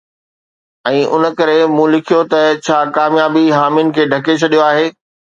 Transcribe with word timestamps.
۽ 0.91 1.01
ان 1.17 1.25
ڪري 1.41 1.57
مون 1.75 1.87
لکيو 1.95 2.21
ته 2.31 2.39
”ڇا 2.67 2.77
ڪاميابي 2.95 3.43
خامين 3.57 3.93
کي 3.99 4.03
ڍڪي 4.15 4.35
ڇڏيو 4.45 4.65
آهي؟ 4.69 4.87